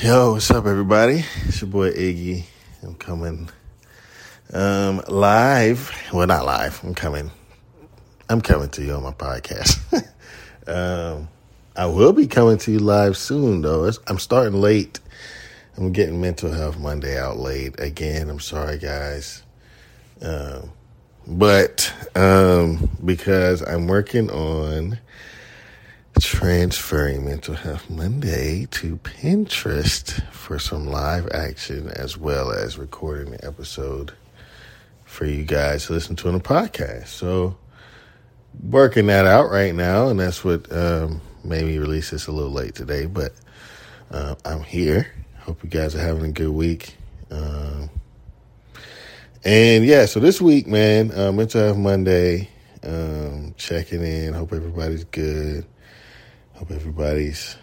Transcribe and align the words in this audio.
Yo, 0.00 0.34
what's 0.34 0.48
up, 0.52 0.64
everybody? 0.64 1.24
It's 1.46 1.60
your 1.60 1.70
boy 1.70 1.90
Iggy. 1.90 2.44
I'm 2.84 2.94
coming 2.94 3.50
um, 4.52 5.02
live. 5.08 5.92
Well, 6.12 6.24
not 6.28 6.44
live. 6.44 6.80
I'm 6.84 6.94
coming. 6.94 7.32
I'm 8.28 8.40
coming 8.40 8.68
to 8.68 8.84
you 8.84 8.92
on 8.92 9.02
my 9.02 9.10
podcast. 9.10 9.76
um, 10.68 11.26
I 11.74 11.86
will 11.86 12.12
be 12.12 12.28
coming 12.28 12.58
to 12.58 12.70
you 12.70 12.78
live 12.78 13.16
soon, 13.16 13.62
though. 13.62 13.86
It's, 13.86 13.98
I'm 14.06 14.20
starting 14.20 14.60
late. 14.60 15.00
I'm 15.76 15.90
getting 15.90 16.20
Mental 16.20 16.52
Health 16.52 16.78
Monday 16.78 17.18
out 17.18 17.38
late 17.38 17.80
again. 17.80 18.30
I'm 18.30 18.38
sorry, 18.38 18.78
guys. 18.78 19.42
Um, 20.22 20.70
but 21.26 21.92
um, 22.14 22.88
because 23.04 23.62
I'm 23.62 23.88
working 23.88 24.30
on 24.30 25.00
transferring 26.20 27.24
Mental 27.24 27.54
Health 27.54 27.88
Monday 27.88 28.66
to 28.72 28.96
Pinterest 28.96 30.20
for 30.32 30.58
some 30.58 30.86
live 30.86 31.28
action 31.32 31.88
as 31.90 32.16
well 32.16 32.50
as 32.50 32.76
recording 32.76 33.32
the 33.32 33.44
episode 33.44 34.12
for 35.04 35.26
you 35.26 35.44
guys 35.44 35.86
to 35.86 35.92
listen 35.92 36.16
to 36.16 36.28
on 36.28 36.34
the 36.34 36.40
podcast. 36.40 37.08
So, 37.08 37.56
working 38.62 39.06
that 39.06 39.26
out 39.26 39.50
right 39.50 39.74
now, 39.74 40.08
and 40.08 40.18
that's 40.18 40.42
what 40.42 40.70
um, 40.72 41.20
made 41.44 41.64
me 41.64 41.78
release 41.78 42.10
this 42.10 42.26
a 42.26 42.32
little 42.32 42.52
late 42.52 42.74
today, 42.74 43.06
but 43.06 43.32
uh, 44.10 44.34
I'm 44.44 44.62
here. 44.62 45.12
Hope 45.40 45.62
you 45.62 45.70
guys 45.70 45.94
are 45.94 46.00
having 46.00 46.24
a 46.24 46.32
good 46.32 46.50
week. 46.50 46.96
Um, 47.30 47.90
and 49.44 49.84
yeah, 49.84 50.06
so 50.06 50.18
this 50.18 50.40
week, 50.40 50.66
man, 50.66 51.12
uh, 51.16 51.30
Mental 51.30 51.62
Health 51.62 51.78
Monday, 51.78 52.48
um, 52.82 53.54
checking 53.56 54.02
in. 54.02 54.34
Hope 54.34 54.52
everybody's 54.52 55.04
good. 55.04 55.64
Hope 56.58 56.72
everybody's 56.72 57.56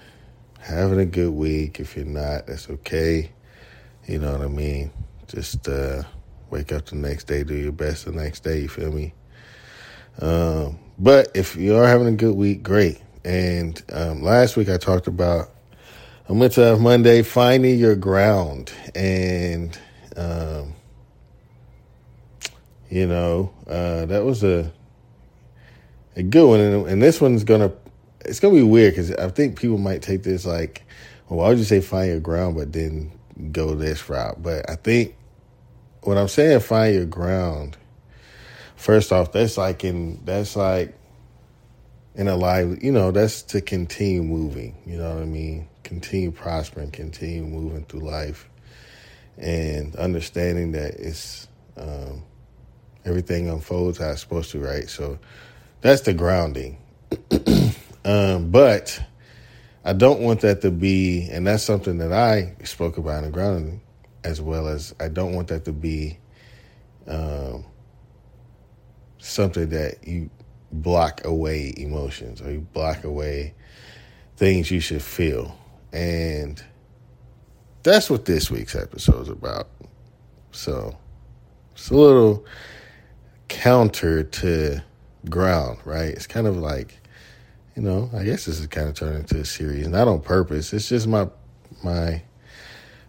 having 0.57 1.01
a 1.01 1.05
good 1.05 1.33
week. 1.33 1.81
If 1.81 1.97
you're 1.97 2.05
not, 2.05 2.47
that's 2.47 2.69
okay. 2.69 3.29
You 4.07 4.19
know 4.19 4.31
what 4.31 4.39
I 4.39 4.47
mean? 4.47 4.89
Just 5.27 5.67
uh, 5.67 6.03
wake 6.49 6.71
up 6.71 6.85
the 6.85 6.95
next 6.95 7.25
day, 7.25 7.43
do 7.43 7.55
your 7.55 7.73
best 7.73 8.05
the 8.05 8.13
next 8.13 8.45
day. 8.45 8.61
You 8.61 8.69
feel 8.69 8.93
me? 8.93 9.13
Um, 10.21 10.79
but 10.97 11.27
if 11.35 11.57
you 11.57 11.75
are 11.75 11.85
having 11.85 12.07
a 12.07 12.13
good 12.13 12.37
week, 12.37 12.63
great. 12.63 13.01
And 13.25 13.83
um, 13.91 14.23
last 14.23 14.55
week 14.55 14.69
I 14.69 14.77
talked 14.77 15.07
about 15.07 15.49
a 16.29 16.33
mental 16.33 16.63
health 16.63 16.79
Monday, 16.79 17.21
finding 17.21 17.77
your 17.77 17.97
ground, 17.97 18.71
and 18.95 19.77
um, 20.15 20.73
you 22.89 23.07
know 23.07 23.51
uh, 23.67 24.05
that 24.05 24.23
was 24.23 24.41
a 24.41 24.71
a 26.15 26.23
good 26.23 26.47
one. 26.47 26.61
And, 26.61 26.87
and 26.87 27.01
this 27.01 27.19
one's 27.19 27.43
gonna 27.43 27.73
it's 28.25 28.39
gonna 28.39 28.55
be 28.55 28.63
weird 28.63 28.93
because 28.93 29.11
I 29.11 29.29
think 29.29 29.59
people 29.59 29.77
might 29.77 30.01
take 30.01 30.23
this 30.23 30.45
like, 30.45 30.83
well, 31.29 31.39
why 31.39 31.49
would 31.49 31.57
you 31.57 31.63
say 31.63 31.81
find 31.81 32.09
your 32.09 32.19
ground, 32.19 32.55
but 32.55 32.73
then 32.73 33.11
go 33.51 33.75
this 33.75 34.09
route? 34.09 34.41
But 34.41 34.69
I 34.69 34.75
think 34.75 35.15
when 36.01 36.17
I'm 36.17 36.27
saying 36.27 36.59
find 36.61 36.93
your 36.93 37.05
ground, 37.05 37.77
first 38.75 39.11
off, 39.11 39.31
that's 39.31 39.57
like 39.57 39.83
in 39.83 40.23
that's 40.25 40.55
like 40.55 40.95
in 42.15 42.27
a 42.27 42.35
life, 42.35 42.81
you 42.81 42.91
know, 42.91 43.11
that's 43.11 43.41
to 43.43 43.61
continue 43.61 44.23
moving. 44.23 44.75
You 44.85 44.97
know 44.97 45.13
what 45.13 45.21
I 45.23 45.25
mean? 45.25 45.67
Continue 45.83 46.31
prospering, 46.31 46.91
continue 46.91 47.45
moving 47.45 47.83
through 47.85 48.01
life, 48.01 48.49
and 49.37 49.95
understanding 49.97 50.71
that 50.73 50.95
it's 50.95 51.47
um, 51.77 52.23
everything 53.03 53.49
unfolds 53.49 53.97
how 53.97 54.11
it's 54.11 54.21
supposed 54.21 54.51
to, 54.51 54.59
right? 54.59 54.89
So 54.89 55.19
that's 55.81 56.01
the 56.01 56.13
grounding. 56.13 56.77
Um, 58.05 58.51
but 58.51 59.01
I 59.83 59.93
don't 59.93 60.21
want 60.21 60.41
that 60.41 60.61
to 60.61 60.71
be, 60.71 61.27
and 61.29 61.45
that's 61.45 61.63
something 61.63 61.97
that 61.97 62.13
I 62.13 62.55
spoke 62.63 62.97
about 62.97 63.19
in 63.19 63.25
the 63.25 63.31
grounding 63.31 63.81
as 64.23 64.41
well 64.41 64.67
as 64.67 64.93
I 64.99 65.07
don't 65.07 65.33
want 65.33 65.49
that 65.49 65.65
to 65.65 65.71
be 65.71 66.17
um, 67.07 67.63
something 69.19 69.69
that 69.69 70.07
you 70.07 70.31
block 70.71 71.23
away 71.25 71.73
emotions 71.77 72.41
or 72.41 72.51
you 72.51 72.61
block 72.61 73.03
away 73.03 73.53
things 74.35 74.71
you 74.71 74.79
should 74.79 75.03
feel. 75.03 75.55
And 75.93 76.61
that's 77.83 78.09
what 78.09 78.25
this 78.25 78.49
week's 78.49 78.75
episode 78.75 79.21
is 79.21 79.29
about. 79.29 79.69
So 80.51 80.97
it's 81.73 81.91
a 81.91 81.95
little 81.95 82.45
counter 83.47 84.23
to 84.23 84.83
ground, 85.29 85.79
right? 85.85 86.09
It's 86.09 86.27
kind 86.27 86.47
of 86.47 86.57
like 86.57 86.99
you 87.75 87.81
know, 87.81 88.09
I 88.13 88.23
guess 88.23 88.45
this 88.45 88.59
is 88.59 88.67
kind 88.67 88.87
of 88.87 88.95
turning 88.95 89.19
into 89.19 89.39
a 89.39 89.45
series, 89.45 89.87
not 89.87 90.07
on 90.07 90.21
purpose. 90.21 90.73
It's 90.73 90.89
just 90.89 91.07
my 91.07 91.27
my 91.83 92.21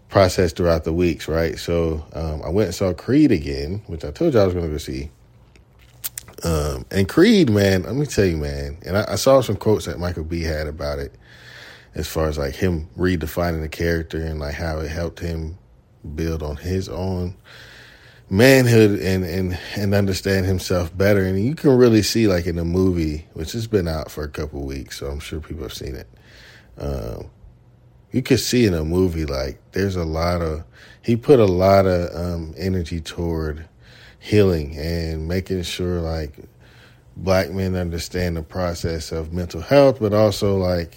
process 0.09 0.53
throughout 0.53 0.85
the 0.85 0.93
weeks, 0.93 1.29
right? 1.29 1.59
So 1.59 2.05
um, 2.13 2.43
I 2.43 2.49
went 2.49 2.67
and 2.67 2.75
saw 2.75 2.93
Creed 2.93 3.33
again, 3.33 3.83
which 3.87 4.05
I 4.05 4.11
told 4.11 4.35
you 4.35 4.41
I 4.41 4.45
was 4.45 4.55
going 4.55 4.67
to 4.67 4.73
go 4.73 4.79
see. 4.79 5.11
Um, 6.45 6.85
and 6.91 7.09
Creed, 7.09 7.51
man, 7.51 7.85
let 7.85 7.95
me 7.95 8.07
tell 8.07 8.25
you, 8.25 8.37
man, 8.37 8.79
and 8.85 8.97
I, 8.97 9.13
I, 9.13 9.15
saw 9.17 9.41
some 9.41 9.57
quotes 9.57 9.87
that 9.87 9.99
Michael 9.99 10.23
B 10.23 10.43
had 10.43 10.67
about 10.67 10.99
it, 10.99 11.15
as 11.95 12.07
far 12.07 12.29
as 12.29 12.37
like 12.37 12.55
him 12.55 12.89
redefining 12.97 13.63
the 13.63 13.69
character 13.69 14.21
and 14.21 14.39
like 14.39 14.55
how 14.55 14.79
it 14.81 14.89
helped 14.89 15.21
him 15.21 15.59
build 16.15 16.43
on 16.43 16.57
his 16.57 16.89
own 16.89 17.35
manhood 18.29 19.01
and 19.01 19.25
and 19.25 19.59
and 19.77 19.95
understand 19.95 20.47
himself 20.47 20.97
better. 20.97 21.25
And 21.25 21.45
you 21.45 21.55
can 21.55 21.77
really 21.77 22.03
see, 22.03 22.27
like 22.27 22.47
in 22.47 22.57
the 22.57 22.65
movie, 22.65 23.27
which 23.35 23.53
has 23.53 23.67
been 23.67 23.89
out 23.89 24.11
for 24.11 24.25
a 24.25 24.29
couple 24.29 24.65
weeks, 24.65 24.99
so 24.99 25.07
I'm 25.07 25.21
sure 25.21 25.41
people 25.41 25.63
have 25.63 25.75
seen 25.75 25.95
it. 25.95 26.09
Um, 26.79 27.31
you 28.13 28.23
could 28.23 28.41
see 28.41 28.67
in 28.67 28.75
a 28.75 28.85
movie 28.85 29.27
like 29.27 29.61
there's 29.73 29.97
a 29.97 30.05
lot 30.05 30.43
of 30.43 30.65
he 31.03 31.17
put 31.17 31.39
a 31.39 31.45
lot 31.45 31.87
of 31.87 32.15
um, 32.15 32.55
energy 32.57 33.01
toward 33.01 33.69
healing 34.19 34.77
and 34.77 35.29
making 35.29 35.63
sure 35.63 36.01
like 36.01 36.37
black 37.17 37.51
men 37.51 37.77
understand 37.77 38.37
the 38.37 38.43
process 38.43 39.13
of 39.13 39.33
mental 39.33 39.61
health, 39.61 39.99
but 40.01 40.13
also 40.13 40.57
like 40.57 40.97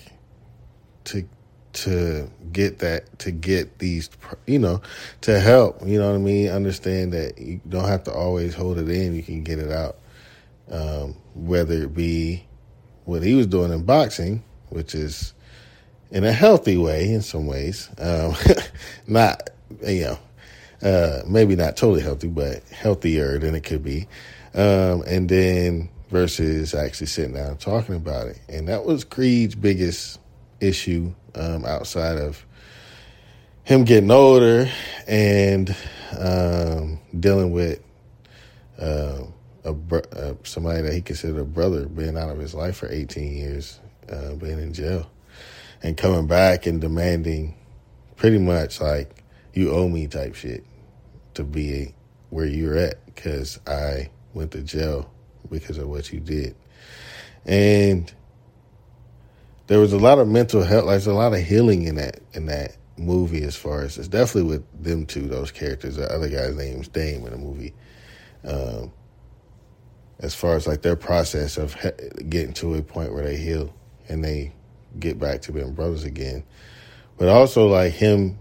to 1.06 1.28
to 1.72 2.30
get 2.52 2.80
that 2.80 3.20
to 3.20 3.32
get 3.32 3.78
these 3.80 4.10
you 4.48 4.58
know 4.58 4.82
to 5.22 5.40
help 5.40 5.86
you 5.86 6.00
know 6.00 6.10
what 6.10 6.16
i 6.16 6.20
mean? 6.20 6.50
Understand 6.50 7.14
that 7.14 7.38
you 7.38 7.62
don't 7.70 7.88
have 7.88 8.04
to 8.06 8.12
always 8.12 8.56
hold 8.56 8.80
it 8.80 8.90
in 8.90 9.16
you 9.16 9.24
can 9.24 9.44
get 9.44 9.60
it 9.60 9.72
out. 9.72 9.98
Um, 10.72 11.16
whether 11.34 11.84
it 11.84 11.96
be 11.96 12.46
what 13.06 13.24
he 13.24 13.34
was 13.34 13.48
doing 13.48 13.72
in 13.72 13.84
boxing 13.84 14.44
which 14.70 14.94
is 14.94 15.34
in 16.12 16.24
a 16.24 16.32
healthy 16.32 16.78
way 16.78 17.12
in 17.12 17.22
some 17.22 17.48
ways 17.48 17.90
um, 17.98 18.36
not 19.08 19.50
you 19.86 20.04
know 20.04 20.20
uh, 20.82 21.22
maybe 21.28 21.56
not 21.56 21.76
totally 21.76 22.02
healthy 22.02 22.28
but 22.28 22.64
healthier 22.70 23.38
than 23.40 23.56
it 23.56 23.64
could 23.64 23.84
be. 23.84 24.08
Um, 24.54 25.04
and 25.06 25.30
then 25.30 25.90
versus 26.10 26.74
actually 26.74 27.08
sitting 27.08 27.34
down 27.34 27.50
and 27.50 27.60
talking 27.60 27.96
about 27.96 28.28
it. 28.28 28.40
And 28.48 28.68
that 28.68 28.86
was 28.86 29.04
creed's 29.04 29.56
biggest 29.56 30.20
issue 30.62 31.14
um, 31.36 31.66
outside 31.66 32.18
of 32.18 32.46
him 33.64 33.84
getting 33.84 34.12
older 34.12 34.70
and 35.08 35.76
um, 36.18 37.00
dealing 37.20 37.52
with 37.52 37.82
uh, 38.80 39.24
a 39.66 39.76
uh, 40.14 40.34
somebody 40.44 40.82
that 40.82 40.94
he 40.94 41.02
considered 41.02 41.40
a 41.40 41.46
brother 41.46 41.86
being 41.86 42.18
out 42.18 42.30
of 42.30 42.40
his 42.40 42.54
life 42.54 42.78
for 42.78 42.92
18 42.92 43.36
years, 43.36 43.80
uh, 44.12 44.34
being 44.36 44.60
in 44.60 44.74
jail, 44.74 45.10
and 45.84 45.98
coming 45.98 46.28
back 46.28 46.66
and 46.66 46.82
demanding 46.82 47.56
pretty 48.16 48.40
much 48.40 48.82
like 48.82 49.24
you 49.54 49.72
owe 49.72 49.88
me 49.88 50.08
type 50.08 50.36
shit 50.36 50.64
to 51.34 51.44
be 51.44 51.94
where 52.30 52.46
you're 52.46 52.78
at 52.78 53.06
because 53.06 53.60
I 53.68 54.10
went 54.34 54.52
to 54.52 54.62
jail 54.62 55.12
because 55.50 55.78
of 55.78 55.88
what 55.88 56.12
you 56.12 56.20
did. 56.20 56.56
And 57.46 58.12
there 59.70 59.80
was 59.80 59.94
a 59.94 60.00
lot 60.00 60.18
of 60.18 60.28
mental 60.28 60.64
health, 60.64 60.86
like 60.86 60.94
there's 60.94 61.06
a 61.06 61.14
lot 61.14 61.32
of 61.32 61.46
healing 61.46 61.84
in 61.84 61.94
that 61.96 62.22
in 62.34 62.48
that 62.48 62.76
movie. 62.98 63.44
As 63.44 63.56
far 63.56 63.84
as 63.84 64.00
it's 64.00 64.08
definitely 64.08 64.50
with 64.50 64.84
them 64.84 65.06
two, 65.06 65.28
those 65.28 65.52
characters. 65.52 65.96
The 65.96 66.12
other 66.12 66.28
guy's 66.28 66.56
name's 66.56 66.88
Dame 66.88 67.24
in 67.24 67.32
the 67.32 67.38
movie. 67.38 67.76
Um, 68.44 68.92
as 70.22 70.34
far 70.34 70.56
as 70.56 70.66
like 70.66 70.82
their 70.82 70.96
process 70.96 71.58
of 71.58 71.76
he- 71.76 72.24
getting 72.24 72.54
to 72.54 72.74
a 72.74 72.82
point 72.82 73.14
where 73.14 73.24
they 73.24 73.38
heal 73.38 73.72
and 74.10 74.26
they 74.26 74.54
get 74.98 75.20
back 75.20 75.44
to 75.44 75.52
being 75.52 75.76
brothers 75.76 76.04
again, 76.04 76.44
but 77.20 77.28
also 77.28 77.68
like 77.68 77.94
him 77.94 78.40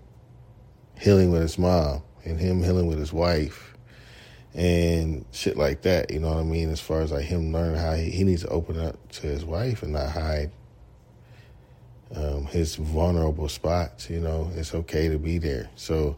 healing 0.99 1.31
with 1.31 1.43
his 1.43 1.58
mom 1.58 2.03
and 2.25 2.41
him 2.41 2.62
healing 2.62 2.87
with 2.87 2.99
his 2.99 3.12
wife 3.12 3.76
and 4.55 5.26
shit 5.32 5.58
like 5.58 5.82
that. 5.82 6.11
You 6.11 6.20
know 6.20 6.29
what 6.29 6.38
I 6.38 6.44
mean? 6.44 6.70
As 6.70 6.81
far 6.81 7.03
as 7.03 7.12
like 7.12 7.26
him 7.26 7.53
learning 7.53 7.79
how 7.79 7.93
he, 7.93 8.11
he 8.11 8.25
needs 8.25 8.44
to 8.44 8.49
open 8.49 8.81
up 8.81 9.12
to 9.12 9.26
his 9.26 9.44
wife 9.44 9.82
and 9.82 9.93
not 9.93 10.08
hide 10.08 10.53
um, 12.14 12.46
his 12.46 12.76
vulnerable 12.76 13.49
spots. 13.49 14.08
You 14.10 14.20
know, 14.20 14.50
it's 14.55 14.75
okay 14.75 15.08
to 15.08 15.19
be 15.19 15.38
there. 15.38 15.69
So 15.76 16.16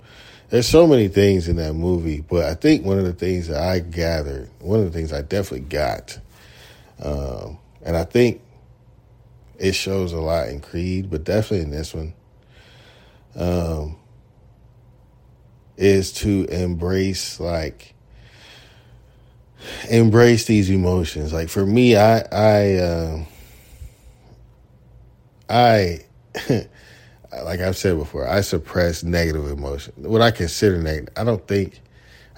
there's 0.51 0.69
so 0.69 0.87
many 0.87 1.09
things 1.09 1.49
in 1.49 1.57
that 1.57 1.75
movie, 1.75 2.21
but 2.21 2.45
I 2.45 2.55
think 2.55 2.85
one 2.85 2.99
of 2.99 3.05
the 3.05 3.13
things 3.13 3.49
that 3.49 3.63
I 3.63 3.79
gathered, 3.79 4.51
one 4.61 4.81
of 4.81 4.85
the 4.85 4.91
things 4.91 5.13
I 5.13 5.23
definitely 5.23 5.69
got, 5.69 6.19
um, 7.03 7.59
and 7.83 7.97
I 7.97 8.05
think 8.05 8.43
it 9.59 9.73
shows 9.73 10.13
a 10.13 10.21
lot 10.21 10.49
in 10.49 10.61
Creed, 10.61 11.11
but 11.11 11.25
definitely 11.25 11.65
in 11.65 11.71
this 11.71 11.95
one, 11.95 12.15
um, 13.37 13.97
is 15.77 16.13
to 16.13 16.45
embrace 16.47 17.39
like 17.41 17.95
embrace 19.89 20.47
these 20.47 20.71
emotions. 20.71 21.33
Like 21.33 21.49
for 21.49 21.65
me, 21.65 21.97
I 21.97 22.21
I 22.33 22.75
uh, 22.77 23.25
I 25.51 26.05
like 27.45 27.61
I've 27.61 27.77
said 27.77 27.99
before, 27.99 28.27
I 28.27 28.41
suppress 28.41 29.03
negative 29.03 29.51
emotion. 29.51 29.95
What 29.97 30.23
I 30.23 30.31
consider 30.31 30.79
negative, 30.79 31.13
I 31.17 31.25
don't 31.25 31.47
think 31.47 31.81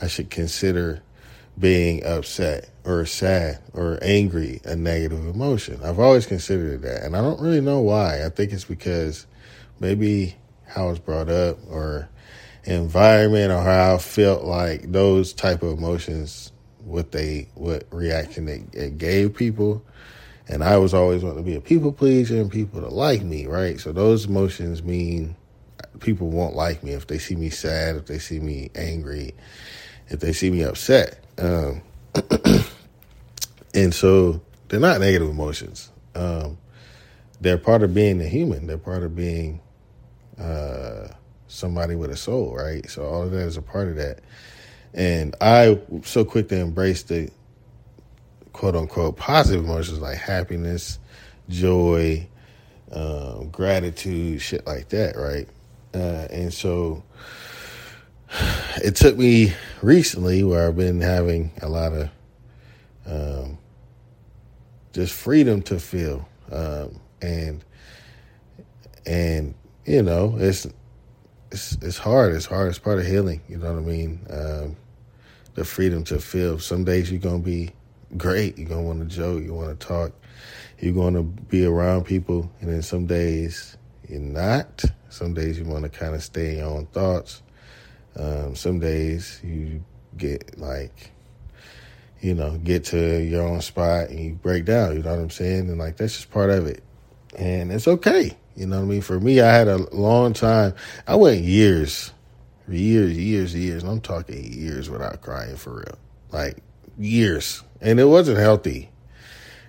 I 0.01 0.07
should 0.07 0.31
consider 0.31 1.03
being 1.59 2.05
upset 2.05 2.71
or 2.85 3.05
sad 3.07 3.61
or 3.75 3.99
angry 4.03 4.61
a 4.65 4.75
negative 4.75 5.27
emotion. 5.27 5.81
I've 5.85 5.99
always 5.99 6.27
considered 6.27 6.83
that, 6.83 7.05
and 7.05 7.17
I 7.17 7.21
don't 7.21 7.41
really 7.41 7.61
know 7.61 7.81
why. 7.81 8.25
I 8.25 8.31
think 8.31 8.53
it's 8.53 8.65
because 8.65 9.27
maybe 9.81 10.37
how 10.67 10.87
I 10.87 10.91
was 10.91 10.99
brought 10.99 11.29
up 11.29 11.59
or 11.69 12.09
environment 12.65 13.53
or 13.53 13.61
how 13.63 13.97
I 13.97 13.99
felt 13.99 14.45
like 14.45 14.91
those 14.91 15.33
type 15.33 15.63
of 15.63 15.77
emotions, 15.77 16.53
what 16.85 17.13
they, 17.13 17.49
what 17.55 17.85
reaction 17.91 18.49
it, 18.49 18.63
it 18.73 18.99
gave 18.99 19.35
people. 19.35 19.85
And 20.49 20.63
I 20.65 20.77
was 20.77 20.93
always 20.93 21.23
wanting 21.23 21.45
to 21.45 21.51
be 21.51 21.57
a 21.57 21.61
people 21.61 21.93
pleaser 21.93 22.41
and 22.41 22.51
people 22.51 22.81
to 22.81 22.89
like 22.89 23.23
me, 23.23 23.47
right? 23.47 23.79
So 23.79 23.93
those 23.93 24.27
emotions 24.27 24.83
mean 24.83 25.37
people 26.01 26.31
won't 26.31 26.55
like 26.55 26.83
me 26.83 26.93
if 26.93 27.07
they 27.07 27.19
see 27.19 27.37
me 27.37 27.49
sad, 27.51 27.97
if 27.97 28.07
they 28.07 28.19
see 28.19 28.41
me 28.41 28.71
angry, 28.75 29.35
if 30.09 30.21
they 30.21 30.33
see 30.33 30.51
me 30.51 30.63
upset. 30.63 31.25
Um, 31.39 31.83
and 33.75 33.95
so 33.95 34.41
they're 34.69 34.81
not 34.81 35.01
negative 35.01 35.29
emotions. 35.29 35.91
Um, 36.15 36.59
they're 37.41 37.59
part 37.59 37.83
of 37.83 37.95
being 37.95 38.21
a 38.21 38.27
human. 38.27 38.67
They're 38.67 38.79
part 38.79 39.03
of 39.03 39.17
being 39.17 39.61
uh, 40.39 41.09
somebody 41.49 41.95
with 41.95 42.11
a 42.11 42.17
soul, 42.17 42.55
right? 42.55 42.89
So 42.89 43.05
all 43.05 43.23
of 43.23 43.31
that 43.33 43.47
is 43.47 43.57
a 43.57 43.63
part 43.63 43.89
of 43.89 43.97
that. 43.97 44.21
And 44.95 45.35
I 45.41 45.81
so 46.05 46.25
quick 46.25 46.49
to 46.49 46.57
embrace 46.57 47.03
the 47.03 47.31
quote 48.53 48.77
unquote 48.77 49.17
positive 49.17 49.65
emotions 49.65 50.01
like 50.01 50.19
happiness, 50.19 50.99
joy, 51.49 52.27
um, 52.93 53.49
gratitude, 53.51 54.41
shit 54.41 54.67
like 54.67 54.89
that, 54.91 55.17
right? 55.17 55.49
Uh, 55.95 56.27
and 56.31 56.53
so 56.53 57.03
it 58.85 58.97
took 58.97 59.17
me 59.17 59.53
recently 59.83 60.43
where 60.45 60.69
I've 60.69 60.77
been 60.77 61.01
having 61.01 61.51
a 61.63 61.69
lot 61.69 61.93
of 61.93 62.11
um, 63.07 63.59
just 64.93 65.13
freedom 65.13 65.63
to 65.63 65.81
feel, 65.81 66.29
um, 66.51 67.01
and 67.21 67.65
and 69.07 69.55
you 69.85 70.03
know 70.03 70.37
it's 70.39 70.67
it's 71.51 71.77
it's 71.83 71.99
hard. 71.99 72.35
It's 72.35 72.47
hard. 72.47 72.69
It's 72.69 72.79
part 72.79 72.99
of 72.99 73.07
healing. 73.07 73.41
You 73.49 73.59
know 73.59 73.73
what 73.73 73.83
I 73.83 73.87
mean? 73.87 74.21
Um, 74.31 74.77
the 75.55 75.65
freedom 75.65 76.05
to 76.05 76.19
feel. 76.19 76.59
Some 76.59 76.85
days 76.85 77.11
you're 77.11 77.21
gonna 77.21 77.39
be 77.39 77.71
great. 78.17 78.59
You're 78.59 78.69
gonna 78.69 78.83
want 78.83 79.01
to 79.01 79.17
joke. 79.17 79.43
You 79.43 79.55
want 79.55 79.79
to 79.79 79.87
talk. 79.87 80.13
You're 80.79 80.95
gonna 80.95 81.23
be 81.23 81.65
around 81.65 82.05
people, 82.05 82.51
and 82.61 82.71
then 82.71 82.83
some 82.83 83.07
days 83.07 83.77
you're 84.09 84.21
not. 84.21 84.85
Some 85.09 85.35
days 85.35 85.59
you 85.59 85.65
want 85.65 85.85
to 85.85 85.91
kind 85.91 86.15
of 86.15 86.23
stay 86.23 86.53
in 86.53 86.59
your 86.59 86.69
own 86.69 86.87
thoughts. 86.87 87.43
Um, 88.17 88.55
some 88.55 88.81
days 88.81 89.41
you 89.43 89.83
get 90.17 90.59
like, 90.59 91.11
you 92.21 92.35
know, 92.35 92.59
get 92.59 92.85
to 92.87 93.23
your 93.23 93.43
own 93.43 93.61
spot 93.61 94.11
and 94.11 94.21
you 94.21 94.33
break 94.35 94.65
down. 94.65 94.97
You 94.97 95.03
know 95.03 95.11
what 95.11 95.21
I'm 95.21 95.31
saying? 95.31 95.69
And 95.69 95.79
like 95.79 95.97
that's 95.97 96.15
just 96.17 96.31
part 96.31 96.51
of 96.51 96.67
it, 96.67 96.83
and 97.37 97.73
it's 97.73 97.89
okay. 97.89 98.37
You 98.57 98.67
know 98.67 98.79
what 98.79 98.85
I 98.85 98.89
mean? 98.89 99.01
For 99.01 99.19
me, 99.19 99.41
I 99.41 99.53
had 99.53 99.69
a 99.69 99.79
long 99.95 100.35
time. 100.35 100.75
I 101.07 101.17
went 101.17 101.41
years, 101.43 102.13
years, 102.69 103.17
years, 103.17 103.55
years. 103.55 103.83
And 103.83 103.91
I'm 103.91 104.01
talking 104.01 104.53
years 104.53 104.91
without 104.91 105.23
crying 105.23 105.57
for 105.57 105.77
real, 105.77 105.99
like 106.33 106.59
years, 106.99 107.63
and 107.83 108.01
it 108.01 108.05
wasn't 108.05 108.39
healthy. 108.39 108.89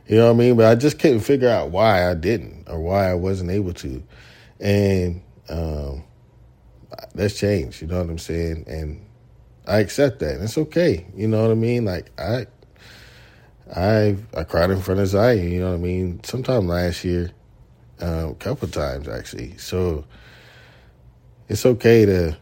You 0.08 0.18
know 0.18 0.28
what 0.28 0.36
I 0.36 0.38
mean? 0.38 0.56
But 0.56 0.66
I 0.66 0.76
just 0.76 1.00
couldn't 1.00 1.22
figure 1.22 1.50
out 1.50 1.72
why 1.72 2.10
I 2.10 2.14
didn't 2.14 2.70
or 2.70 2.80
why 2.80 3.10
I 3.10 3.16
wasn't 3.16 3.52
able 3.52 3.74
to, 3.74 4.04
and 4.60 5.22
um, 5.50 6.04
that's 7.16 7.38
changed. 7.38 7.82
You 7.82 7.88
know 7.88 8.00
what 8.00 8.10
I'm 8.10 8.18
saying? 8.18 8.66
And 8.68 9.06
I 9.68 9.80
accept 9.80 10.20
that. 10.20 10.36
And 10.36 10.44
it's 10.44 10.58
okay. 10.58 11.06
You 11.16 11.28
know 11.28 11.42
what 11.42 11.52
I 11.52 11.56
mean? 11.56 11.86
Like 11.86 12.12
I, 12.20 12.48
I, 13.76 14.18
I 14.36 14.44
cried 14.44 14.72
in 14.72 14.82
front 14.82 15.00
of 15.00 15.08
Zion. 15.08 15.52
You 15.52 15.62
know 15.62 15.70
what 15.70 15.76
I 15.76 15.80
mean? 15.80 16.24
Sometime 16.24 16.68
last 16.68 17.04
year, 17.04 17.32
um, 18.00 18.30
a 18.30 18.36
couple 18.36 18.68
times 18.68 19.08
actually. 19.08 19.58
So 19.58 20.06
it's 21.48 21.66
okay 21.66 22.06
to 22.06 22.38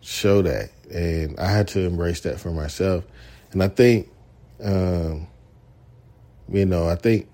show 0.00 0.42
that, 0.42 0.70
and 0.90 1.38
I 1.38 1.50
had 1.50 1.68
to 1.68 1.80
embrace 1.80 2.20
that 2.20 2.40
for 2.40 2.50
myself. 2.50 3.04
And 3.52 3.62
I 3.62 3.68
think, 3.68 4.10
um, 4.62 5.26
you 6.48 6.66
know, 6.66 6.88
I 6.88 6.96
think 6.96 7.28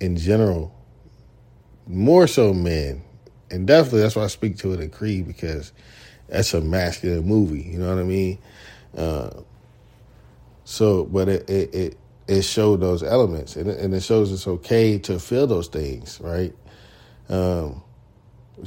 in 0.00 0.16
general, 0.16 0.74
more 1.86 2.26
so 2.26 2.52
men, 2.52 3.02
and 3.50 3.66
definitely 3.66 4.00
that's 4.00 4.16
why 4.16 4.24
I 4.24 4.28
speak 4.28 4.58
to 4.58 4.72
it 4.72 4.80
in 4.80 4.90
Creed 4.90 5.26
because 5.26 5.72
that's 6.28 6.54
a 6.54 6.60
masculine 6.60 7.26
movie. 7.26 7.62
You 7.62 7.78
know 7.78 7.88
what 7.88 7.98
I 7.98 8.04
mean? 8.04 8.38
Uh, 8.96 9.30
so, 10.64 11.04
but 11.04 11.28
it, 11.28 11.50
it 11.50 11.74
it 11.74 11.98
it 12.28 12.42
showed 12.42 12.80
those 12.80 13.02
elements, 13.02 13.56
and 13.56 13.68
and 13.70 13.94
it 13.94 14.02
shows 14.02 14.32
it's 14.32 14.46
okay 14.46 14.98
to 15.00 15.18
feel 15.18 15.46
those 15.46 15.68
things, 15.68 16.20
right? 16.20 16.54
Um, 17.28 17.82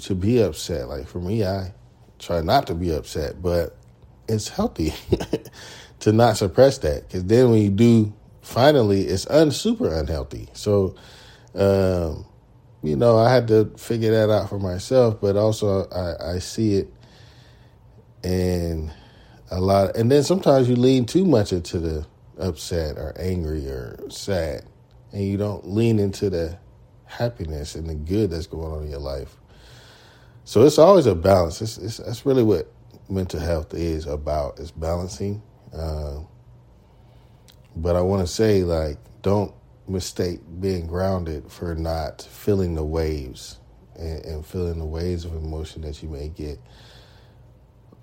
to 0.02 0.16
be 0.16 0.42
upset. 0.42 0.90
Like 0.90 1.08
for 1.08 1.20
me, 1.20 1.46
I 1.46 1.74
try 2.20 2.42
not 2.42 2.68
to 2.68 2.76
be 2.76 2.92
upset, 2.92 3.42
but 3.42 3.76
it's 4.28 4.50
healthy 4.50 4.94
to 6.04 6.12
not 6.12 6.36
suppress 6.36 6.80
that 6.80 7.08
because 7.08 7.24
then 7.24 7.50
when 7.50 7.62
you 7.62 7.70
do, 7.70 8.14
finally, 8.42 9.02
it's 9.02 9.26
un 9.28 9.52
super 9.52 9.88
unhealthy. 9.88 10.50
So, 10.52 10.96
um, 11.56 12.26
you 12.82 12.98
know, 12.98 13.18
I 13.18 13.34
had 13.34 13.48
to 13.48 13.72
figure 13.78 14.12
that 14.12 14.30
out 14.30 14.50
for 14.50 14.60
myself, 14.60 15.22
but 15.22 15.38
also 15.38 15.88
I, 15.90 16.34
I 16.36 16.40
see 16.40 16.76
it 16.76 16.94
and 18.22 18.92
a 19.52 19.62
lot 19.62 19.96
and 19.96 20.12
then 20.12 20.24
sometimes 20.24 20.68
you 20.68 20.76
lean 20.76 21.06
too 21.06 21.26
much 21.26 21.54
into 21.54 21.80
the 21.80 22.06
upset 22.38 22.98
or 22.98 23.14
angry 23.18 23.68
or 23.68 23.98
sad 24.10 24.66
and 25.12 25.24
you 25.24 25.38
don't 25.38 25.68
lean 25.68 26.00
into 26.00 26.30
the 26.30 26.58
happiness 27.06 27.76
and 27.76 27.88
the 27.88 27.96
good 27.96 28.32
that's 28.32 28.48
going 28.48 28.72
on 28.72 28.84
in 28.84 28.90
your 28.90 29.00
life 29.00 29.36
so 30.46 30.64
it's 30.64 30.80
always 30.80 31.06
a 31.06 31.14
balance 31.14 31.62
it's, 31.62 31.78
it's 31.78 31.98
that's 31.98 32.26
really 32.26 32.44
what 32.44 32.72
mental 33.10 33.40
health 33.40 33.74
is 33.74 34.08
about 34.08 34.58
is 34.58 34.72
balancing 34.72 35.42
uh, 35.76 36.20
but 37.76 37.96
i 37.96 38.02
want 38.02 38.26
to 38.26 38.32
say 38.32 38.64
like 38.64 38.98
don't 39.22 39.54
mistake 39.88 40.40
being 40.60 40.88
grounded 40.88 41.52
for 41.52 41.76
not 41.76 42.22
feeling 42.22 42.76
the 42.76 42.84
waves 42.84 43.60
and, 43.98 44.24
and 44.26 44.46
feeling 44.46 44.80
the 44.80 44.86
waves 44.86 45.26
of 45.26 45.34
emotion 45.34 45.82
that 45.82 46.02
you 46.02 46.10
may 46.10 46.30
get 46.30 46.60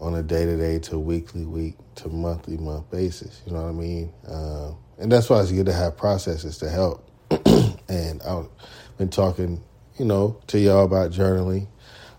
on 0.00 0.14
a 0.14 0.22
day 0.22 0.46
to 0.46 0.56
day 0.56 0.78
to 0.78 0.98
weekly 0.98 1.44
week 1.44 1.76
to 1.94 2.08
monthly 2.08 2.56
month 2.56 2.90
basis. 2.90 3.42
You 3.46 3.52
know 3.52 3.62
what 3.62 3.68
I 3.68 3.72
mean? 3.72 4.12
Um, 4.26 4.76
and 4.98 5.12
that's 5.12 5.28
why 5.28 5.40
it's 5.40 5.52
good 5.52 5.66
to 5.66 5.72
have 5.72 5.96
processes 5.96 6.58
to 6.58 6.70
help. 6.70 7.08
and 7.88 8.22
I've 8.22 8.48
been 8.98 9.10
talking, 9.10 9.62
you 9.98 10.04
know, 10.04 10.40
to 10.48 10.58
y'all 10.58 10.84
about 10.84 11.10
journaling. 11.10 11.68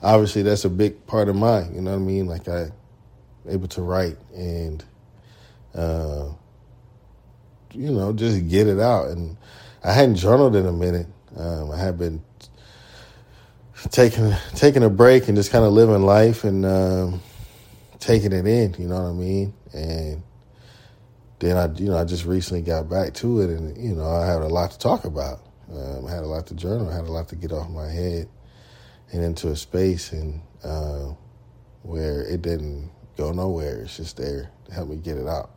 Obviously, 0.04 0.44
that's 0.44 0.66
a 0.66 0.70
big 0.70 1.06
part 1.08 1.30
of 1.30 1.36
mine. 1.36 1.74
You 1.74 1.82
know 1.82 1.92
what 1.92 1.98
I 1.98 2.00
mean? 2.00 2.28
Like 2.28 2.48
I 2.48 2.72
able 3.48 3.68
to 3.70 3.82
write 3.82 4.18
and, 4.36 4.84
uh, 5.76 6.30
you 7.74 7.92
know, 7.92 8.14
just 8.14 8.48
get 8.48 8.68
it 8.68 8.80
out. 8.80 9.10
And 9.10 9.38
I 9.84 9.94
hadn't 9.94 10.16
journaled 10.16 10.56
in 10.56 10.66
a 10.66 10.74
minute. 10.74 11.08
Um, 11.36 11.72
I 11.72 11.78
had 11.78 11.98
been 11.98 12.22
taking 13.90 14.34
taking 14.56 14.84
a 14.84 14.90
break 14.90 15.28
and 15.28 15.38
just 15.38 15.52
kind 15.52 15.66
of 15.66 15.74
living 15.74 16.04
life 16.04 16.44
and. 16.44 16.66
Um, 16.66 17.22
taking 18.02 18.34
it 18.34 18.46
in, 18.46 18.76
you 18.78 18.88
know 18.88 19.02
what 19.02 19.10
I 19.10 19.14
mean? 19.14 19.54
And 19.74 20.24
then 21.40 21.56
I, 21.56 21.72
you 21.76 21.88
know, 21.88 21.98
I 21.98 22.04
just 22.04 22.26
recently 22.26 22.62
got 22.62 22.90
back 22.90 23.14
to 23.16 23.40
it, 23.42 23.50
and 23.50 23.78
you 23.78 23.96
know, 23.96 24.10
I 24.10 24.26
had 24.26 24.42
a 24.42 24.48
lot 24.48 24.72
to 24.72 24.80
talk 24.80 25.06
about. 25.06 25.40
Um, 25.72 26.06
I 26.06 26.12
had 26.12 26.24
a 26.24 26.28
lot 26.28 26.48
to 26.48 26.56
journal. 26.56 26.90
I 26.90 26.94
had 26.94 27.06
a 27.06 27.12
lot 27.12 27.30
to 27.30 27.36
get 27.36 27.54
off 27.54 27.70
my 27.70 27.90
head 27.90 28.28
and 29.14 29.24
into 29.24 29.50
a 29.50 29.56
space 29.56 30.12
and 30.12 30.42
uh, 30.64 31.14
where 31.84 32.24
it 32.24 32.42
didn't 32.42 32.92
go 33.16 33.32
nowhere. 33.32 33.82
It's 33.84 33.96
just 33.98 34.18
there 34.18 34.52
to 34.66 34.74
help 34.74 34.90
me 34.90 34.98
get 34.98 35.18
it 35.18 35.28
out. 35.28 35.52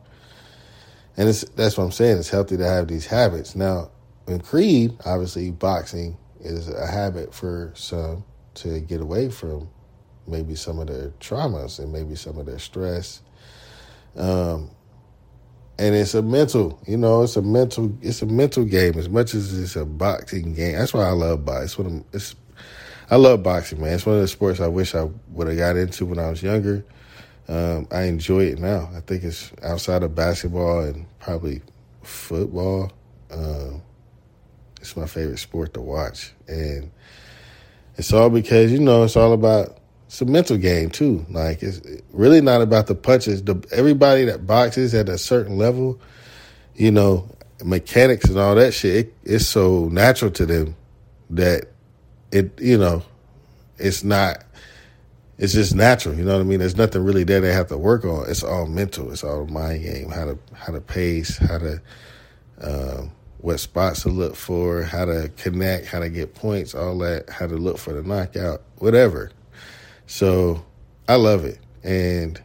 And 1.17 1.29
that's 1.29 1.77
what 1.77 1.83
I'm 1.85 1.91
saying. 1.91 2.17
It's 2.17 2.29
healthy 2.29 2.57
to 2.57 2.65
have 2.65 2.87
these 2.87 3.05
habits. 3.05 3.55
Now, 3.55 3.91
in 4.27 4.41
Creed, 4.41 4.97
obviously, 5.05 5.51
boxing 5.51 6.17
is 6.41 6.67
a 6.69 6.85
habit 6.85 7.33
for 7.33 7.71
some 7.75 8.25
to 8.55 8.79
get 8.81 9.01
away 9.01 9.29
from 9.29 9.69
maybe 10.27 10.55
some 10.55 10.79
of 10.79 10.87
their 10.87 11.09
traumas 11.19 11.79
and 11.79 11.93
maybe 11.93 12.15
some 12.15 12.37
of 12.37 12.45
their 12.45 12.59
stress. 12.59 13.21
Um, 14.15 14.71
and 15.77 15.93
it's 15.93 16.13
a 16.13 16.21
mental, 16.21 16.79
you 16.87 16.97
know, 16.97 17.23
it's 17.23 17.35
a 17.35 17.41
mental, 17.41 17.97
it's 18.01 18.21
a 18.21 18.25
mental 18.25 18.63
game 18.63 18.97
as 18.97 19.09
much 19.09 19.33
as 19.33 19.57
it's 19.57 19.75
a 19.75 19.85
boxing 19.85 20.53
game. 20.53 20.75
That's 20.75 20.93
why 20.93 21.03
I 21.03 21.11
love 21.11 21.45
boxing. 21.45 22.05
It's, 22.13 22.31
it's 22.31 22.35
I 23.09 23.17
love 23.17 23.43
boxing, 23.43 23.81
man. 23.81 23.93
It's 23.93 24.05
one 24.05 24.15
of 24.15 24.21
the 24.21 24.27
sports 24.27 24.59
I 24.59 24.67
wish 24.67 24.95
I 24.95 25.07
would 25.29 25.47
have 25.47 25.57
got 25.57 25.77
into 25.77 26.05
when 26.05 26.17
I 26.17 26.29
was 26.29 26.41
younger. 26.41 26.83
Um, 27.47 27.87
I 27.91 28.03
enjoy 28.03 28.45
it 28.45 28.59
now. 28.59 28.89
I 28.95 29.01
think 29.01 29.23
it's 29.23 29.51
outside 29.63 30.03
of 30.03 30.15
basketball 30.15 30.79
and 30.79 31.05
probably 31.19 31.61
football. 32.01 32.91
Um, 33.31 33.81
it's 34.81 34.95
my 34.95 35.05
favorite 35.05 35.39
sport 35.39 35.73
to 35.73 35.81
watch, 35.81 36.33
and 36.47 36.91
it's 37.97 38.13
all 38.13 38.29
because 38.29 38.71
you 38.71 38.79
know 38.79 39.03
it's 39.03 39.15
all 39.15 39.33
about 39.33 39.77
it's 40.07 40.21
a 40.21 40.25
mental 40.25 40.57
game 40.57 40.89
too. 40.89 41.25
Like 41.29 41.61
it's 41.61 41.81
really 42.13 42.41
not 42.41 42.61
about 42.61 42.87
the 42.87 42.95
punches. 42.95 43.43
The, 43.43 43.61
everybody 43.71 44.25
that 44.25 44.47
boxes 44.47 44.93
at 44.93 45.09
a 45.09 45.17
certain 45.17 45.57
level, 45.57 45.99
you 46.75 46.91
know, 46.91 47.29
mechanics 47.63 48.25
and 48.25 48.39
all 48.39 48.55
that 48.55 48.73
shit, 48.73 49.07
it, 49.07 49.13
it's 49.23 49.47
so 49.47 49.89
natural 49.89 50.31
to 50.31 50.45
them 50.45 50.75
that 51.31 51.65
it, 52.31 52.59
you 52.61 52.77
know, 52.77 53.03
it's 53.77 54.03
not. 54.03 54.44
It's 55.37 55.53
just 55.53 55.75
natural, 55.75 56.15
you 56.15 56.23
know 56.23 56.35
what 56.35 56.41
I 56.41 56.45
mean. 56.45 56.59
There's 56.59 56.77
nothing 56.77 57.03
really 57.03 57.25
there 57.25 57.41
they 57.41 57.51
have 57.51 57.67
to 57.67 57.77
work 57.77 58.05
on. 58.05 58.29
It's 58.29 58.43
all 58.43 58.67
mental. 58.67 59.11
It's 59.11 59.23
all 59.23 59.45
mind 59.47 59.83
game. 59.83 60.09
How 60.09 60.25
to 60.25 60.39
how 60.53 60.71
to 60.71 60.79
pace, 60.79 61.37
how 61.37 61.57
to 61.57 61.81
um, 62.61 63.11
what 63.39 63.59
spots 63.59 64.01
to 64.03 64.09
look 64.09 64.35
for, 64.35 64.83
how 64.83 65.05
to 65.05 65.29
connect, 65.37 65.87
how 65.87 65.99
to 65.99 66.09
get 66.09 66.33
points, 66.33 66.73
all 66.73 66.97
that, 66.99 67.29
how 67.29 67.47
to 67.47 67.55
look 67.55 67.77
for 67.77 67.93
the 67.93 68.01
knockout, 68.01 68.61
whatever. 68.77 69.31
So 70.07 70.65
I 71.07 71.15
love 71.15 71.45
it. 71.45 71.59
And 71.83 72.41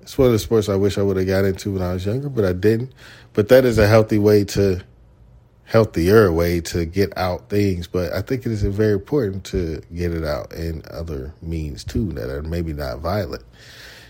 it's 0.00 0.18
one 0.18 0.26
of 0.26 0.32
the 0.32 0.38
sports 0.38 0.68
I 0.68 0.74
wish 0.74 0.98
I 0.98 1.02
would 1.02 1.16
have 1.16 1.26
got 1.26 1.44
into 1.44 1.72
when 1.72 1.82
I 1.82 1.92
was 1.92 2.06
younger, 2.06 2.28
but 2.28 2.44
I 2.44 2.52
didn't. 2.52 2.92
But 3.34 3.48
that 3.50 3.64
is 3.64 3.78
a 3.78 3.86
healthy 3.86 4.18
way 4.18 4.44
to, 4.44 4.82
healthier 5.66 6.32
way 6.32 6.60
to 6.60 6.86
get 6.86 7.16
out 7.18 7.50
things. 7.50 7.86
But 7.86 8.12
I 8.12 8.22
think 8.22 8.46
it 8.46 8.52
is 8.52 8.62
very 8.62 8.94
important 8.94 9.44
to 9.46 9.82
get 9.94 10.14
it 10.14 10.24
out 10.24 10.52
in 10.52 10.82
other 10.90 11.34
means 11.42 11.84
too 11.84 12.12
that 12.12 12.30
are 12.30 12.42
maybe 12.42 12.72
not 12.72 13.00
violent. 13.00 13.44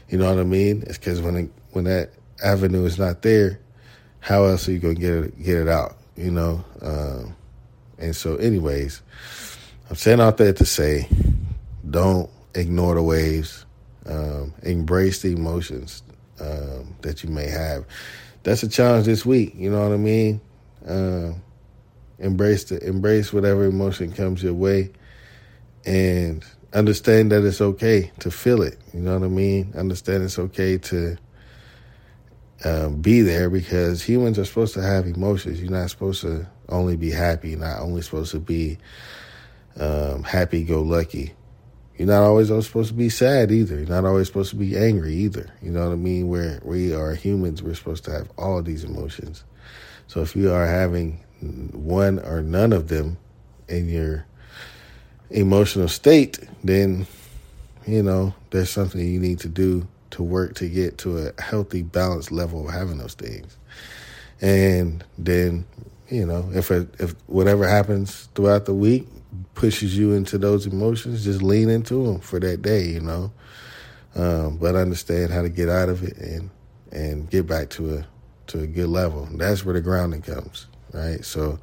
You 0.08 0.18
know 0.18 0.30
what 0.30 0.38
I 0.38 0.44
mean? 0.44 0.84
It's 0.86 0.98
because 0.98 1.20
when 1.20 1.36
it, 1.36 1.50
when 1.72 1.84
that 1.84 2.10
avenue 2.44 2.84
is 2.84 2.98
not 2.98 3.22
there, 3.22 3.58
how 4.20 4.44
else 4.44 4.68
are 4.68 4.72
you 4.72 4.78
gonna 4.78 4.94
get 4.94 5.12
it 5.12 5.42
get 5.42 5.56
it 5.56 5.68
out? 5.68 5.96
You 6.16 6.30
know. 6.30 6.64
Um, 6.82 7.34
and 7.98 8.14
so, 8.14 8.36
anyways, 8.36 9.02
I'm 9.88 9.96
saying 9.96 10.20
out 10.20 10.36
there 10.36 10.52
to 10.52 10.64
say, 10.64 11.08
don't 11.88 12.30
ignore 12.54 12.94
the 12.94 13.02
waves, 13.02 13.64
um, 14.04 14.52
embrace 14.62 15.22
the 15.22 15.32
emotions 15.32 16.02
um, 16.40 16.94
that 17.02 17.24
you 17.24 17.30
may 17.30 17.48
have. 17.48 17.84
That's 18.42 18.62
a 18.62 18.68
challenge 18.68 19.06
this 19.06 19.24
week. 19.24 19.54
You 19.56 19.70
know 19.70 19.82
what 19.82 19.94
I 19.94 19.96
mean? 19.96 20.40
Uh, 20.86 21.32
embrace 22.18 22.64
the 22.64 22.86
embrace 22.86 23.32
whatever 23.32 23.64
emotion 23.64 24.12
comes 24.12 24.42
your 24.42 24.54
way, 24.54 24.92
and 25.84 26.44
understand 26.72 27.32
that 27.32 27.44
it's 27.44 27.60
okay 27.60 28.10
to 28.20 28.30
feel 28.30 28.62
it. 28.62 28.78
You 28.92 29.00
know 29.00 29.18
what 29.18 29.24
I 29.24 29.28
mean? 29.28 29.72
Understand 29.76 30.24
it's 30.24 30.38
okay 30.38 30.78
to 30.78 31.16
um, 32.64 33.00
be 33.00 33.20
there 33.22 33.50
because 33.50 34.02
humans 34.02 34.38
are 34.38 34.44
supposed 34.44 34.74
to 34.74 34.82
have 34.82 35.06
emotions. 35.06 35.60
You're 35.60 35.70
not 35.70 35.90
supposed 35.90 36.22
to 36.22 36.46
only 36.68 36.96
be 36.96 37.10
happy. 37.10 37.50
You're 37.50 37.60
not 37.60 37.80
only 37.80 38.02
supposed 38.02 38.32
to 38.32 38.40
be 38.40 38.78
um, 39.78 40.22
happy 40.22 40.64
go 40.64 40.82
lucky. 40.82 41.34
You're 41.96 42.08
not 42.08 42.22
always 42.22 42.48
supposed 42.48 42.88
to 42.88 42.94
be 42.94 43.08
sad 43.08 43.50
either. 43.50 43.76
You're 43.76 43.86
not 43.86 44.04
always 44.04 44.26
supposed 44.26 44.50
to 44.50 44.56
be 44.56 44.76
angry 44.76 45.14
either. 45.14 45.50
You 45.62 45.70
know 45.70 45.86
what 45.86 45.92
I 45.92 45.96
mean? 45.96 46.28
Where 46.28 46.60
we 46.62 46.94
are 46.94 47.14
humans, 47.14 47.62
we're 47.62 47.74
supposed 47.74 48.04
to 48.04 48.10
have 48.10 48.30
all 48.36 48.62
these 48.62 48.84
emotions. 48.84 49.44
So 50.06 50.20
if 50.20 50.36
you 50.36 50.52
are 50.52 50.66
having 50.66 51.24
one 51.40 52.18
or 52.20 52.42
none 52.42 52.72
of 52.72 52.88
them 52.88 53.18
in 53.68 53.88
your 53.88 54.26
emotional 55.30 55.88
state, 55.88 56.38
then 56.64 57.06
you 57.86 58.02
know 58.02 58.34
there's 58.50 58.70
something 58.70 59.00
you 59.00 59.20
need 59.20 59.38
to 59.40 59.48
do 59.48 59.86
to 60.10 60.22
work 60.22 60.54
to 60.54 60.68
get 60.68 60.98
to 60.98 61.18
a 61.18 61.42
healthy, 61.42 61.82
balanced 61.82 62.32
level 62.32 62.66
of 62.66 62.74
having 62.74 62.98
those 62.98 63.14
things. 63.14 63.56
And 64.40 65.04
then, 65.18 65.66
you 66.08 66.24
know, 66.26 66.48
if 66.54 66.70
it, 66.70 66.88
if 66.98 67.14
whatever 67.26 67.66
happens 67.66 68.28
throughout 68.34 68.64
the 68.64 68.74
week, 68.74 69.06
pushes 69.54 69.96
you 69.96 70.12
into 70.12 70.38
those 70.38 70.66
emotions, 70.66 71.24
just 71.24 71.42
lean 71.42 71.68
into 71.68 72.06
them 72.06 72.20
for 72.20 72.40
that 72.40 72.62
day, 72.62 72.84
you 72.84 73.00
know. 73.00 73.32
Um, 74.14 74.56
but 74.56 74.74
understand 74.74 75.32
how 75.32 75.42
to 75.42 75.50
get 75.50 75.68
out 75.68 75.90
of 75.90 76.02
it 76.02 76.16
and 76.16 76.50
and 76.92 77.28
get 77.28 77.46
back 77.46 77.68
to 77.70 77.98
a 77.98 78.06
to 78.46 78.60
a 78.60 78.66
good 78.66 78.88
level. 78.88 79.28
That's 79.32 79.64
where 79.64 79.74
the 79.74 79.82
grounding 79.82 80.22
comes, 80.22 80.66
right? 80.92 81.24
So, 81.24 81.58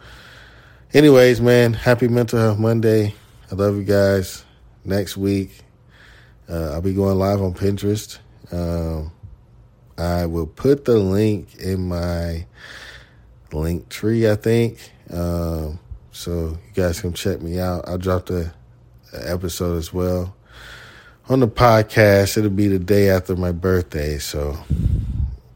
anyways, 0.94 1.42
man, 1.42 1.74
happy 1.74 2.08
Mental 2.08 2.40
Health 2.40 2.60
Monday. 2.60 3.14
I 3.52 3.56
love 3.56 3.76
you 3.76 3.84
guys. 3.84 4.44
Next 4.86 5.16
week, 5.16 5.62
uh, 6.50 6.72
I'll 6.74 6.82
be 6.82 6.94
going 6.94 7.18
live 7.18 7.42
on 7.42 7.54
Pinterest. 7.54 8.20
Um, 8.52 9.12
I 9.98 10.26
will 10.26 10.48
put 10.48 10.86
the 10.86 10.98
link 10.98 11.56
in 11.56 11.88
my 11.88 12.46
link 13.52 13.90
tree, 13.90 14.30
I 14.30 14.36
think. 14.36 14.92
Um, 15.10 15.80
so 16.12 16.32
you 16.32 16.74
guys 16.74 17.02
can 17.02 17.14
check 17.14 17.42
me 17.42 17.60
out. 17.60 17.88
I 17.88 17.98
dropped 17.98 18.28
drop 18.28 18.44
the 18.44 18.54
episode 19.14 19.78
as 19.78 19.94
well 19.94 20.36
on 21.30 21.40
the 21.40 21.48
podcast. 21.48 22.38
It'll 22.38 22.50
be 22.50 22.68
the 22.68 22.80
day 22.80 23.10
after 23.10 23.36
my 23.36 23.52
birthday, 23.52 24.18
so 24.18 24.58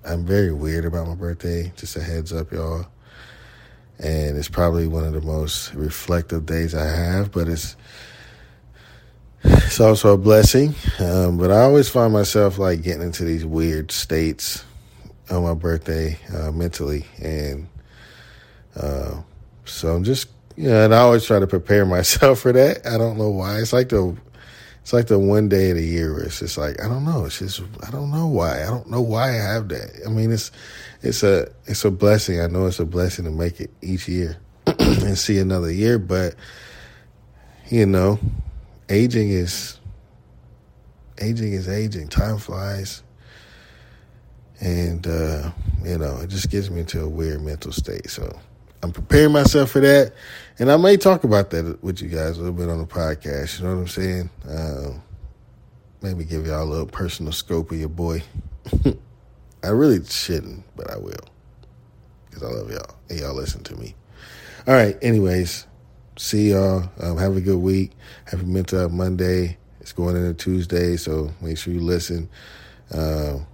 I'm 0.06 0.26
very 0.26 0.54
weird 0.54 0.86
about 0.86 1.08
my 1.08 1.16
birthday. 1.16 1.72
Just 1.76 1.96
a 1.96 2.02
heads 2.02 2.32
up, 2.32 2.52
y'all. 2.52 2.88
And 4.00 4.38
it's 4.38 4.50
probably 4.50 4.88
one 4.88 5.04
of 5.04 5.14
the 5.14 5.22
most 5.22 5.74
reflective 5.74 6.46
days 6.46 6.76
I 6.76 6.86
have, 6.86 7.32
but 7.32 7.48
it's 7.48 7.76
it's 9.44 9.80
also 9.80 10.14
a 10.14 10.18
blessing. 10.18 10.76
Um, 11.00 11.38
but 11.38 11.52
I 11.52 11.62
always 11.62 11.90
find 11.90 12.14
myself 12.14 12.58
like 12.58 12.82
getting 12.82 13.02
into 13.02 13.24
these 13.24 13.46
weird 13.46 13.92
states 13.92 14.64
on 15.30 15.44
my 15.44 15.54
birthday 15.54 16.18
uh, 16.36 16.52
mentally, 16.52 17.06
and 17.22 17.68
uh, 18.76 19.22
so 19.66 19.96
I'm 19.96 20.04
just 20.04 20.30
yeah, 20.56 20.86
and 20.86 20.94
I 20.94 21.00
always 21.00 21.26
try 21.26 21.40
to 21.40 21.48
prepare 21.48 21.86
myself 21.98 22.40
for 22.40 22.52
that. 22.52 22.86
I 22.86 22.98
don't 22.98 23.18
know 23.18 23.30
why. 23.30 23.60
It's 23.60 23.74
like 23.74 23.90
the 23.90 24.16
it's 24.88 24.94
like 24.94 25.08
the 25.08 25.20
one 25.20 25.50
day 25.50 25.72
of 25.72 25.76
the 25.76 25.86
year 25.86 26.14
where 26.14 26.24
it's 26.24 26.40
just 26.40 26.58
like 26.58 26.82
I 26.82 26.88
don't 26.88 27.04
know. 27.04 27.26
It's 27.26 27.40
just 27.40 27.62
I 27.86 27.92
don't 27.92 28.10
know 28.10 28.26
why. 28.26 28.64
I 28.64 28.68
don't 28.68 28.90
know 28.90 29.02
why 29.02 29.32
I 29.32 29.34
have 29.34 29.68
that. 29.68 30.04
I 30.06 30.10
mean, 30.10 30.32
it's 30.32 30.50
it's 31.02 31.24
a 31.24 31.52
it's 31.66 31.84
a 31.84 31.92
blessing. 31.92 32.40
I 32.40 32.48
know 32.48 32.68
it's 32.68 32.80
a 32.80 32.86
blessing 32.86 33.26
to 33.26 33.32
make 33.32 33.60
it 33.60 33.70
each 33.82 34.08
year 34.08 34.38
and 34.80 35.18
see 35.18 35.40
another 35.40 35.70
year, 35.70 36.00
but 36.00 36.36
you 37.68 37.86
know, 37.86 38.18
aging 38.88 39.30
is 39.30 39.78
aging 41.20 41.52
is 41.52 41.68
aging. 41.68 42.08
Time 42.08 42.38
flies. 42.38 43.04
And 44.62 45.06
uh, 45.06 45.52
you 45.84 45.98
know, 45.98 46.18
it 46.22 46.30
just 46.30 46.50
gets 46.50 46.70
me 46.70 46.80
into 46.80 47.02
a 47.02 47.10
weird 47.10 47.42
mental 47.42 47.74
state. 47.74 48.10
So 48.10 48.40
I'm 48.84 48.92
preparing 48.92 49.32
myself 49.32 49.72
for 49.72 49.80
that, 49.80 50.14
and 50.60 50.72
I 50.72 50.78
may 50.78 50.98
talk 50.98 51.24
about 51.24 51.50
that 51.52 51.84
with 51.84 52.02
you 52.02 52.10
guys 52.10 52.38
a 52.38 52.42
little 52.42 52.54
bit 52.54 52.70
on 52.70 52.78
the 52.78 52.86
podcast. 52.86 53.60
You 53.60 53.66
know 53.66 53.76
what 53.76 53.82
I'm 53.82 53.88
saying? 53.88 54.30
Um, 54.48 55.04
maybe 56.02 56.26
give 56.26 56.46
y'all 56.46 56.64
a 56.64 56.70
little 56.70 56.86
personal 56.86 57.32
scope 57.32 57.72
of 57.72 57.80
your 57.80 57.90
boy. 57.90 58.24
I 59.64 59.70
really 59.70 60.04
shouldn't, 60.06 60.64
but 60.76 60.92
I 60.92 60.98
will 60.98 61.14
because 62.26 62.44
I 62.44 62.48
love 62.48 62.72
y'all 62.72 62.96
and 63.10 63.20
y'all 63.20 63.34
listen 63.34 63.64
to 63.64 63.76
me. 63.76 63.96
All 64.68 64.74
right. 64.74 64.98
Anyways, 65.02 65.66
see 66.18 66.52
y'all. 66.52 66.90
Um, 67.00 67.18
have 67.18 67.36
a 67.36 67.42
good 67.42 67.58
week. 67.58 67.92
Happy 68.26 68.46
Mental 68.46 68.80
Health 68.80 68.92
Monday. 68.92 69.58
It's 69.82 69.94
going 69.94 70.16
into 70.16 70.34
Tuesday, 70.34 70.98
so 70.98 71.32
make 71.42 71.58
sure 71.58 71.74
you 71.74 71.80
listen. 71.80 72.30
Um, 72.94 73.48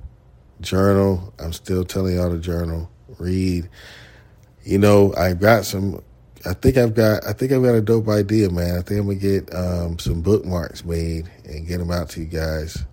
journal. 0.60 1.34
I'm 1.40 1.54
still 1.54 1.84
telling 1.84 2.16
y'all 2.16 2.30
to 2.32 2.40
journal. 2.40 2.90
Read 3.20 3.70
you 4.64 4.78
know, 4.78 5.14
I've 5.16 5.40
got 5.40 5.66
some. 5.66 6.02
I 6.46 6.54
think 6.54 6.78
I've 6.78 6.94
got. 6.94 7.26
I 7.26 7.34
think 7.34 7.52
I've 7.52 7.64
got 7.64 7.76
a 7.76 7.82
dope 7.82 8.08
idea, 8.08 8.50
man. 8.50 8.78
I 8.78 8.82
think 8.82 9.00
I'm 9.00 9.08
gonna 9.08 9.16
get 9.16 9.54
um, 9.54 10.00
some 10.00 10.22
bookmarks 10.22 10.84
made 10.84 11.30
and 11.46 11.68
get 11.68 11.78
them 11.78 11.92
out 11.92 12.10
to 12.10 12.22
you 12.22 12.26
guys 12.26 12.84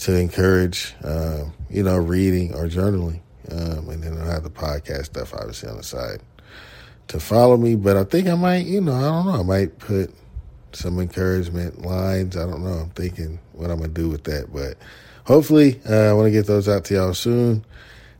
to 0.00 0.18
encourage, 0.18 0.94
um, 1.04 1.52
you 1.70 1.82
know, 1.82 1.96
reading 1.96 2.54
or 2.54 2.66
journaling, 2.66 3.20
um, 3.50 3.88
and 3.88 4.02
then 4.02 4.18
I'll 4.18 4.26
have 4.26 4.42
the 4.42 4.50
podcast 4.50 5.06
stuff 5.06 5.32
obviously 5.34 5.68
on 5.70 5.76
the 5.76 5.82
side 5.82 6.20
to 7.08 7.20
follow 7.20 7.56
me. 7.56 7.76
But 7.76 7.96
I 7.96 8.04
think 8.04 8.28
I 8.28 8.34
might, 8.34 8.66
you 8.66 8.80
know, 8.80 8.94
I 8.94 9.02
don't 9.02 9.26
know. 9.26 9.40
I 9.40 9.42
might 9.42 9.78
put 9.78 10.12
some 10.72 10.98
encouragement 10.98 11.82
lines. 11.82 12.36
I 12.36 12.46
don't 12.46 12.64
know. 12.64 12.72
I'm 12.72 12.90
thinking 12.90 13.38
what 13.52 13.70
I'm 13.70 13.78
gonna 13.78 13.88
do 13.88 14.08
with 14.08 14.24
that, 14.24 14.52
but 14.52 14.76
hopefully, 15.24 15.80
uh, 15.88 16.10
I 16.10 16.12
want 16.12 16.26
to 16.26 16.30
get 16.30 16.46
those 16.46 16.68
out 16.68 16.84
to 16.86 16.94
y'all 16.94 17.14
soon. 17.14 17.64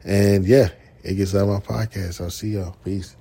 And 0.04 0.46
yeah, 0.46 0.68
it 1.04 1.14
gets 1.14 1.34
out 1.34 1.48
of 1.48 1.48
my 1.48 1.60
podcast. 1.60 2.20
I'll 2.20 2.30
see 2.30 2.54
y'all. 2.54 2.76
Peace. 2.84 3.16